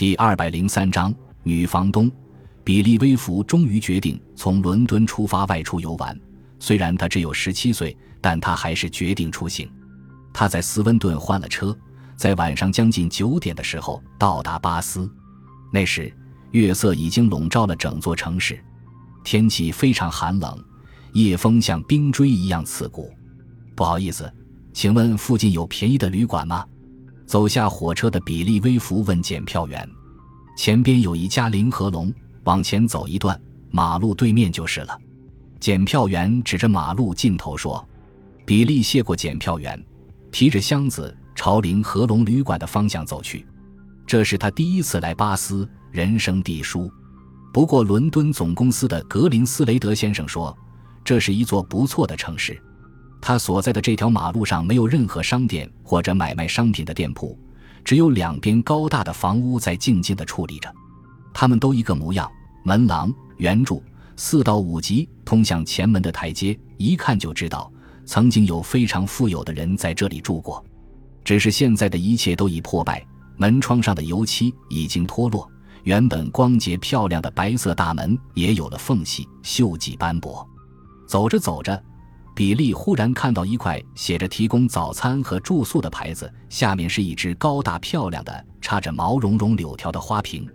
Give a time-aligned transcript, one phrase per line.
[0.00, 2.10] 第二百零三章女房东
[2.64, 6.18] 比利·威弗终于决定从伦敦出发外出游玩。
[6.58, 9.70] 虽然他只有十七岁，但他还是决定出行。
[10.32, 11.76] 他在斯温顿换了车，
[12.16, 15.06] 在晚上将近九点的时候到达巴斯。
[15.70, 16.10] 那时
[16.52, 18.58] 月色已经笼罩了整座城市，
[19.22, 20.64] 天气非常寒冷，
[21.12, 23.12] 夜风像冰锥一样刺骨。
[23.76, 24.32] 不好意思，
[24.72, 26.64] 请问附近有便宜的旅馆吗？
[27.30, 29.88] 走下火车的比利·威弗问检票员
[30.58, 34.98] ：“前边有一家灵和龙，往前走一段，马路对面就是了。”
[35.60, 37.88] 检票员指着马路尽头说
[38.44, 39.80] ：“比利谢过检票员，
[40.32, 43.46] 提着箱子朝灵和龙旅馆的方向走去。
[44.08, 46.90] 这是他第一次来巴斯，人生地疏。
[47.52, 50.52] 不过，伦敦总公司的格林斯雷德先生说，
[51.04, 52.60] 这是一座不错的城市。”
[53.20, 57.38] 他所在的这条马路上没有任何商店或者买卖商品的店铺，
[57.84, 60.72] 只有两边高大的房屋在静静地矗立着，
[61.32, 62.30] 他们都一个模样：
[62.64, 63.82] 门廊、圆柱、
[64.16, 67.70] 四到五级通向前门的台阶，一看就知道
[68.06, 70.64] 曾经有非常富有的人在这里住过。
[71.22, 75.46] 只是现在的一切都已破败，门窗上的油漆已经脱落，
[75.84, 80.48] 原本光洁漂亮的白色大门也有了缝隙，锈迹斑驳。
[81.06, 81.84] 走着走着。
[82.34, 90.48] 比利忽然看到一块写着“提供早餐和住宿”的牌子，下面是一只高大漂亮的、插着毛茸茸柳条的花瓶。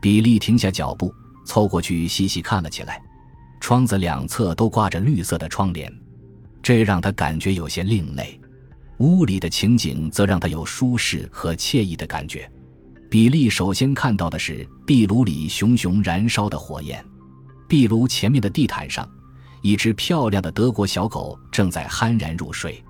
[0.00, 3.00] 比利停下脚步，凑过去细细看了起来。
[3.60, 5.92] 窗子两侧都挂着绿色的窗帘，
[6.62, 8.40] 这让他感觉有些另类。
[8.98, 12.50] 屋里的情景则让他有舒适和惬意的感觉。
[13.10, 17.04] 比利首先看到的是壁炉里熊熊燃烧的火焰，
[17.68, 19.08] 壁炉前面的地毯上。
[19.62, 22.82] 一只漂亮的德国小狗正在酣然入睡，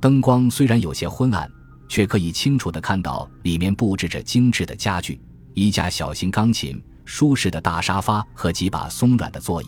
[0.00, 1.50] 灯光虽然有些昏暗，
[1.88, 5.20] 却可以清楚地看到里面布置着精致的家具：
[5.54, 9.66] 一架小型钢琴、舒适的大沙发和几把松软的座椅。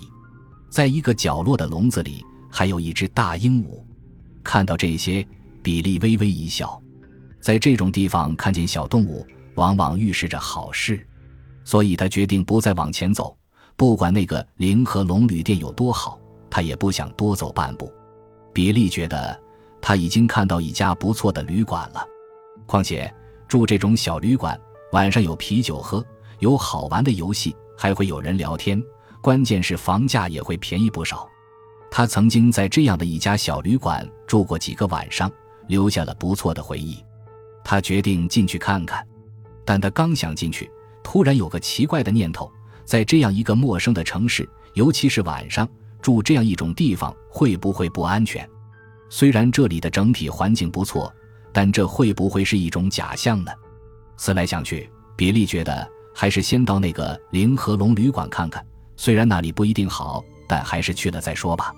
[0.68, 3.82] 在一个角落的笼子里，还有一只大鹦鹉。
[4.44, 5.26] 看到这些，
[5.62, 6.80] 比利微微一笑。
[7.40, 11.06] 在这种地方看见小动物，往往预示着好事，
[11.64, 13.36] 所以他决定不再往前走，
[13.76, 16.19] 不管那个灵和龙旅店有多好。
[16.50, 17.92] 他也不想多走半步。
[18.52, 19.40] 比利觉得
[19.80, 22.04] 他已经看到一家不错的旅馆了。
[22.66, 23.12] 况且
[23.46, 24.60] 住这种小旅馆，
[24.92, 26.04] 晚上有啤酒喝，
[26.40, 28.82] 有好玩的游戏，还会有人聊天。
[29.22, 31.28] 关键是房价也会便宜不少。
[31.90, 35.30] 他曾经在这样的一家小旅馆住过几个晚上，
[35.66, 37.02] 留下了不错的回忆。
[37.62, 39.06] 他决定进去看看，
[39.64, 40.70] 但他刚想进去，
[41.02, 42.50] 突然有个奇怪的念头：
[42.84, 45.68] 在这样一个陌生的城市，尤其是晚上。
[46.00, 48.48] 住这样一种地方会不会不安全？
[49.08, 51.12] 虽然这里的整体环境不错，
[51.52, 53.50] 但这会不会是一种假象呢？
[54.16, 58.64] 思来想去，比利觉得还是先到那个零和龙旅馆看看。
[58.96, 61.72] 虽然那里不一定好，但还是去了再说吧。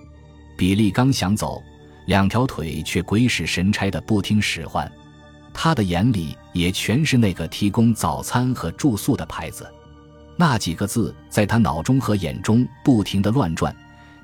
[0.58, 1.62] 比利刚想走，
[2.06, 4.90] 两条腿却鬼使神差的不听使唤。
[5.54, 9.66] 他的眼里也全是那个提供早餐和住宿的牌子，
[10.36, 13.74] 那几个字在他脑中和眼中不停地乱转。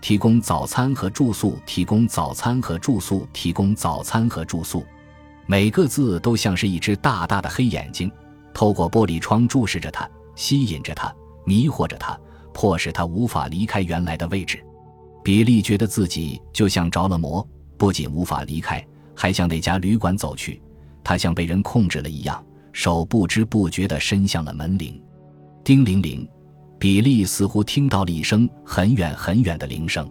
[0.01, 4.85] 提供早餐和住宿，提供早餐和住宿，提供早餐和住宿。
[5.47, 8.11] 每个字都像是一只大大的黑眼睛，
[8.53, 11.13] 透过玻璃窗注视着他，吸引着他，
[11.45, 12.19] 迷惑着他，
[12.53, 14.63] 迫使他无法离开原来的位置。
[15.25, 18.85] 比利觉得自己就像着了魔，不仅无法离开，
[19.15, 20.63] 还向那家旅馆走去。
[21.03, 25.03] 他像被人控制了一样，手不知不觉地伸向了门铃，
[25.65, 26.29] 叮铃铃。
[26.79, 30.09] 比利似乎听到了一声很远很远的铃声，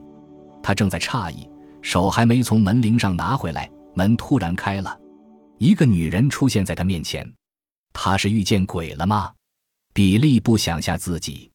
[0.62, 1.50] 他正在诧异，
[1.82, 4.98] 手还没从门铃上拿回来，门突然开了，
[5.60, 7.26] 一个女人出现在他面前。
[7.94, 9.32] 他是遇见鬼了吗？
[9.94, 11.50] 比利不想吓自己。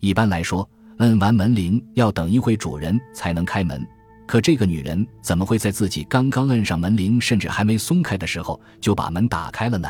[0.00, 3.86] 一般来说，摁完门铃要等一会主人才能开门，
[4.26, 9.88] 可这个女人怎么会在自己刚刚摁上门铃，甚至还没松开的时候就把门打开了呢？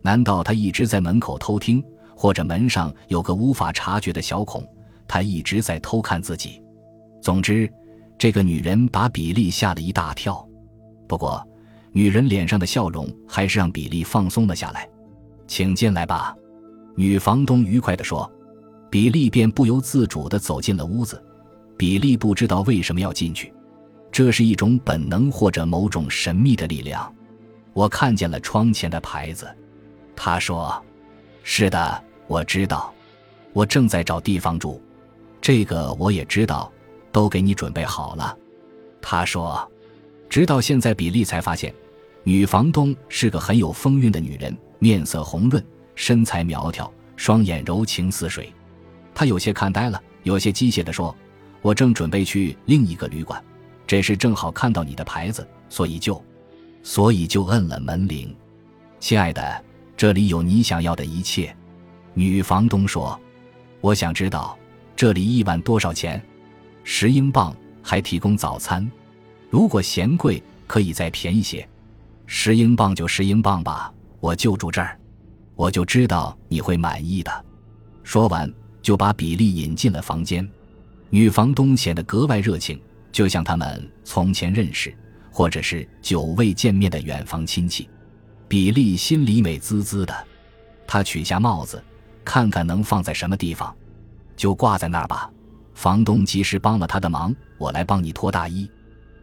[0.00, 1.82] 难道她一直在门口偷听？
[2.16, 4.66] 或者门上有个无法察觉的小孔，
[5.06, 6.60] 他一直在偷看自己。
[7.20, 7.70] 总之，
[8.18, 10.44] 这个女人把比利吓了一大跳。
[11.06, 11.46] 不过，
[11.92, 14.88] 女人脸上的笑容还是让比利放松了下来。
[15.46, 16.34] 请进来吧，
[16.96, 18.28] 女房东愉快地说。
[18.88, 21.22] 比利便不由自主地走进了屋子。
[21.76, 23.52] 比利不知道为什么要进去，
[24.10, 27.12] 这是一种本能或者某种神秘的力量。
[27.74, 29.46] 我看见了窗前的牌子，
[30.14, 30.82] 他说
[31.48, 32.92] ：“是的。”我知道，
[33.52, 34.82] 我正在找地方住，
[35.40, 36.72] 这个我也知道，
[37.12, 38.36] 都给你准备好了。
[39.00, 39.70] 他说，
[40.28, 41.72] 直到现在，比利才发现，
[42.24, 45.64] 女房东是个很有风韵的女人，面色红润，
[45.94, 48.52] 身材苗条，双眼柔情似水。
[49.14, 51.16] 他有些看呆了，有些机械地说
[51.62, 53.40] ：“我正准备去另一个旅馆，
[53.86, 56.20] 这时正好看到你的牌子，所以就，
[56.82, 58.36] 所以就摁了门铃。
[58.98, 59.64] 亲爱的，
[59.96, 61.54] 这里有你想要的一切。”
[62.14, 63.18] 女房东说
[63.80, 64.58] ：“我想知道
[64.94, 66.22] 这里一晚多少钱？
[66.84, 68.88] 十英镑，还提供早餐。
[69.50, 71.66] 如果嫌贵，可以再便宜些。
[72.26, 74.98] 十英镑就十英镑吧，我就住这儿，
[75.54, 77.44] 我就知道你会满意的。”
[78.02, 80.48] 说完，就把比利引进了房间。
[81.10, 82.80] 女房东显得格外热情，
[83.12, 84.96] 就像他们从前认识，
[85.30, 87.88] 或者是久未见面的远房亲戚。
[88.48, 90.14] 比利心里美滋滋的，
[90.86, 91.82] 他取下帽子。
[92.24, 93.72] 看看能放在什么地方，
[94.36, 95.30] 就挂在那儿吧。
[95.74, 98.68] 房东及时帮了他的忙，我来帮你脱大衣。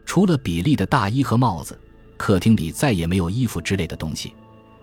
[0.05, 1.77] 除了比利的大衣和帽子，
[2.15, 4.33] 客厅里再也没有衣服之类的东西，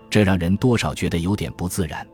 [0.07, 2.05] 这让人多少觉得有点不自然。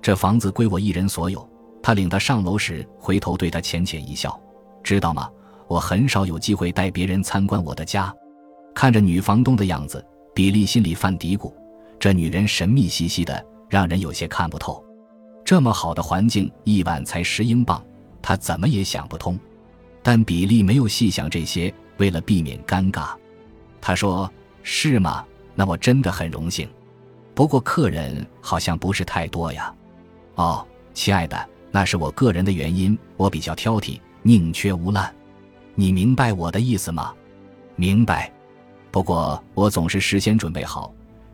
[0.00, 1.46] 这房子归我一人所有。
[1.82, 4.40] 他领他上楼时，回头对他浅浅一笑，
[4.82, 5.28] 知道吗？
[5.68, 8.14] 我很少有机会带别人参观我的家。
[8.74, 10.02] 看着女房东的样子，
[10.34, 11.52] 比利心里犯嘀咕：
[12.02, 14.84] 这女人神秘兮兮的，让人有些看不透。
[15.44, 17.80] 这么好的环境，一晚才十英镑，
[18.20, 19.38] 他怎么也想不通。
[20.02, 23.10] 但比利没有细想这些，为了避免尴尬，
[23.80, 24.28] 他说
[24.64, 25.24] ：“是吗？
[25.54, 26.68] 那我真的很荣幸。
[27.36, 29.72] 不过客人好像不是太多呀。”
[30.34, 35.14] 哦，亲爱的，那是我个人的原因，我比较挑剔，宁缺毋滥。
[35.76, 37.14] 你明白我的意思吗？
[37.76, 38.28] 明白。
[38.90, 40.92] 不过我总是事先准备好，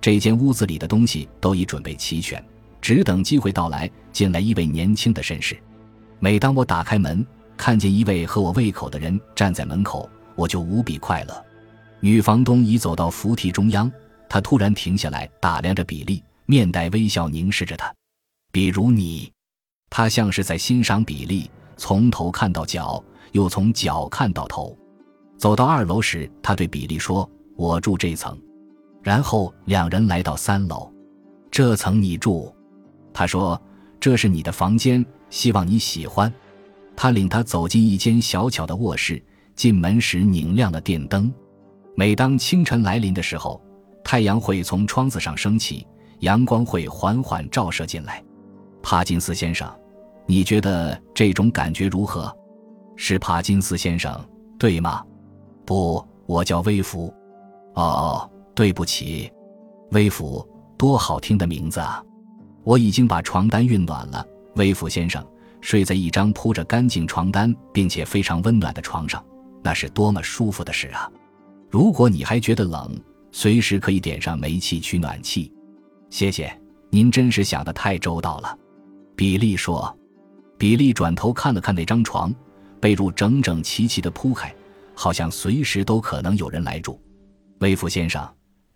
[0.09, 2.43] 这间屋子里的东西都已准备齐全。
[2.81, 5.55] 只等机会到来，进来一位年轻的绅士。
[6.19, 7.23] 每当我打开门，
[7.59, 11.45] 看见一位合我胃口的人站在门口，我就无比快乐。
[12.01, 13.93] 女房东已走到扶梯中央，
[14.31, 17.95] 她突然停下来，打量着比利，面带微笑凝视着他。
[18.51, 19.31] 比如你，
[19.91, 24.75] 他像是在欣赏比利，从头看到脚，又从脚看到头。
[25.37, 28.35] 走到二楼时，他对比利说：“我住这层。”
[29.09, 30.93] 然后两人来到三楼，
[31.51, 32.55] 这层你住。
[33.11, 33.59] 他说
[33.99, 36.31] ：“这是你的房间，希望你喜欢。”
[36.95, 39.19] 他领他走进一间小巧的卧室，
[39.57, 41.33] 进门时拧亮了电灯。
[41.97, 43.59] 每当清晨来临的时候，
[44.05, 45.87] 太阳会从窗子上升起，
[46.19, 48.23] 阳光会缓缓照射进来。
[48.83, 49.67] 帕金斯先生，
[50.27, 52.31] 你觉得这种感觉如何？
[52.95, 54.23] 是帕金斯先生，
[54.59, 55.03] 对吗？
[55.65, 57.11] 不，我叫威福。
[57.73, 59.31] 哦，对不起，
[59.93, 60.45] 威福，
[60.77, 62.03] 多好听的名字啊！
[62.65, 64.27] 我已经把床单熨暖了，
[64.57, 65.25] 威夫先生
[65.61, 69.25] 睡在一张铺着干净床单并且非常温暖的床上，
[69.63, 71.09] 那是多么舒服的事啊！
[71.71, 73.01] 如果你还觉得冷，
[73.31, 75.53] 随时可以点上煤气取暖器。
[76.11, 76.53] 谢谢，
[76.91, 78.59] 您真是想得太周到了。
[79.15, 79.97] 比利说。
[80.59, 82.35] 比利转头看了看那张床，
[82.81, 84.53] 被褥整整齐齐地铺开，
[84.97, 87.01] 好像随时都可能有人来住。
[87.61, 88.29] 威夫先生，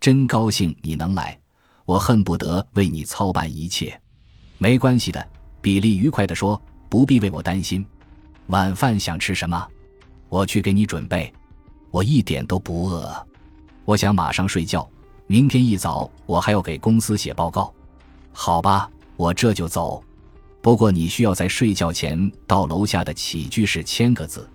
[0.03, 1.39] 真高兴你能来。
[1.85, 3.97] 我恨不得为你操办一切，
[4.57, 5.27] 没关系的。
[5.61, 6.61] 比利愉快地说
[6.91, 7.85] ：“不必为我担心。
[8.47, 9.65] 晚饭想吃什么？
[10.27, 11.33] 我去给你准备。
[11.89, 13.15] 我一点都不饿，
[13.85, 14.85] 我想马上睡觉。
[15.25, 17.73] 明天一早我还要给公司写报告。
[18.33, 20.03] 好吧，我这就走。
[20.61, 24.45] 不过你需要在睡觉前到楼下的起居室签个字。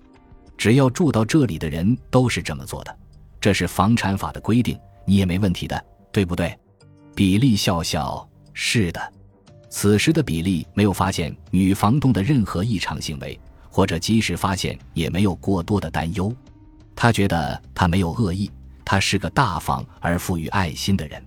[0.55, 2.95] 只要住到这里的人都是这么做的，
[3.41, 6.55] 这是房产法的规定，你也没问题的，对不对？”
[7.15, 9.01] 比利笑笑：“是的。”
[9.67, 13.39] 此时的比利没有发现女房东的任何异常行为，
[13.71, 16.31] 或者即使发现，也没有过多的担忧。
[16.95, 18.51] 他觉得他没有恶意，
[18.85, 21.19] 他是个大方而富于爱心的人。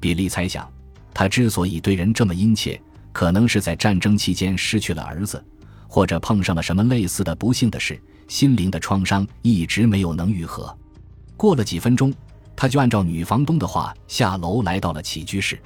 [0.00, 0.70] 比利猜想，
[1.14, 2.78] 他之所以对人这么殷切，
[3.10, 5.42] 可能是在战争期间失去了儿子，
[5.88, 10.76] 或者碰上了什么类似的不幸的事，心灵的创伤一直没有能愈合。
[11.38, 12.12] 过了几分钟。
[12.56, 15.60] 他就按照女房东的话下楼来到了起居室，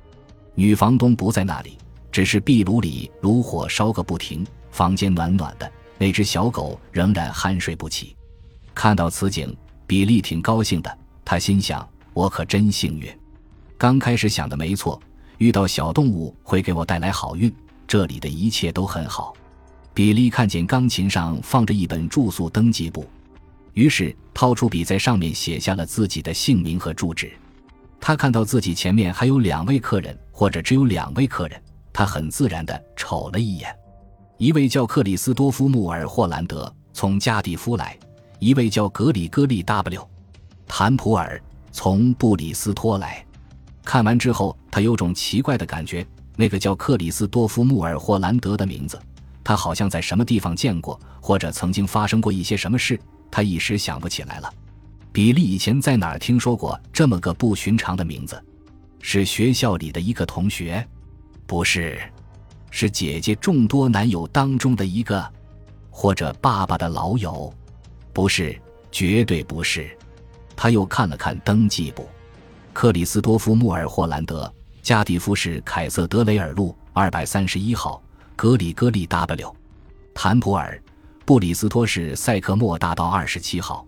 [0.54, 1.78] 女房东不在那里，
[2.10, 8.16] 只是壁炉里炉火烧个不停，房间暖暖的，那只小狗仍然酣睡不起。
[8.74, 9.54] 看到此景，
[9.86, 13.08] 比利挺高兴的，他心想：我可真幸运。
[13.76, 15.00] 刚开始想的没错，
[15.36, 17.52] 遇到小动物会给我带来好运，
[17.86, 19.34] 这里的一切都很好。
[19.94, 23.04] 比利看见钢琴上放着一本住宿登记簿。
[23.78, 27.30] 于是掏出笔，在上面写下了自己的姓名和住址。
[28.00, 33.72] 他看到自己前面还有两位客人，或者只有两位客人，他很自然地瞅了一眼。
[34.36, 37.96] 一位叫克里斯多夫·穆尔霍兰德，从加蒂夫来；
[38.40, 40.04] 一位叫格里戈利 ·W·
[40.66, 43.24] 坦普尔，从布里斯托来。
[43.84, 46.04] 看完之后，他有种奇怪的感觉，
[46.34, 49.00] 那个叫克里斯多夫·穆尔·霍兰德的名字，
[49.44, 52.98] 他好像在什么地方见过，或者曾经发生过一些什么事，
[53.30, 54.52] 他一时想不起来了。
[55.12, 58.40] 比利以前在哪儿听说过这么个不寻常的名字？
[59.00, 60.86] 是学校里的一个同学？
[61.46, 62.00] 不是，
[62.70, 65.26] 是姐姐众多男友当中的一个，
[65.90, 67.52] 或者爸爸的老友？
[68.12, 69.96] 不是，绝对不是。
[70.54, 72.08] 他又看了看登记簿，
[72.72, 78.02] 克里斯多夫·穆尔·霍兰德，加蒂夫市凯瑟德雷尔路二百三十一号，
[78.34, 79.56] 格里戈利 W，
[80.12, 80.80] 坦普尔，
[81.28, 83.86] 布里斯托市塞克莫大道二十七号。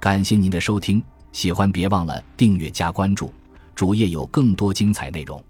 [0.00, 3.30] 感谢您的收听，喜欢别忘了订阅加关注，
[3.74, 5.44] 主页有更多精彩内容。